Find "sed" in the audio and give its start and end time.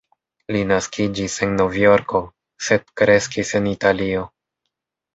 2.71-2.91